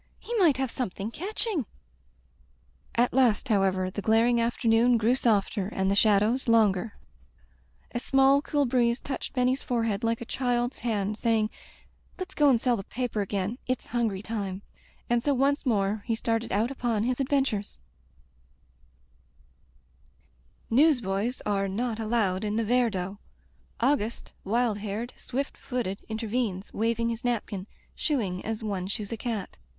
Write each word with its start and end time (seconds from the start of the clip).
He 0.17 0.33
might 0.39 0.57
have 0.57 0.71
something 0.71 1.11
catching." 1.11 1.67
At 2.95 3.13
last, 3.13 3.49
however, 3.49 3.91
the 3.91 4.01
glaring 4.01 4.41
afternoon 4.41 4.97
grew 4.97 5.13
softer, 5.13 5.67
and 5.67 5.91
the 5.91 5.95
shadows 5.95 6.47
longer. 6.47 6.97
A 7.91 7.99
small, 7.99 8.41
cool 8.41 8.65
breeze 8.65 8.99
touched 8.99 9.33
Benny's 9.33 9.61
forehead 9.61 10.03
like 10.03 10.19
a 10.19 10.25
child's 10.25 10.79
hand, 10.79 11.19
saying: 11.19 11.51
"Let's 12.17 12.33
go 12.33 12.49
and 12.49 12.59
sell 12.59 12.75
the 12.77 12.83
paper 12.83 13.21
again, 13.21 13.59
it's 13.67 13.85
hungry 13.85 14.23
time," 14.23 14.63
and 15.07 15.23
so 15.23 15.35
once 15.35 15.67
more 15.67 16.01
he 16.07 16.15
started 16.15 16.51
out 16.51 16.71
upon 16.71 17.03
his 17.03 17.21
ad 17.21 17.29
ventures. 17.29 17.77
[II] 20.71 20.77
Digitized 20.77 20.77
by 20.79 20.81
LjOOQ 20.81 20.89
IC 20.89 20.97
Interventions 20.97 21.03
Newsboys 21.05 21.41
are 21.45 21.67
not 21.67 21.99
allowed 21.99 22.43
in 22.43 22.55
the 22.55 22.65
Viardot. 22.65 23.17
Augustc, 23.79 24.33
wild 24.43 24.79
haired, 24.79 25.13
swift 25.19 25.55
footed, 25.55 26.03
inter 26.09 26.25
venes, 26.27 26.73
waving 26.73 27.09
his 27.09 27.23
napkin, 27.23 27.67
shooing 27.93 28.43
as 28.43 28.63
one 28.63 28.87
shoos 28.87 29.11
a 29.11 29.17
cat. 29.17 29.57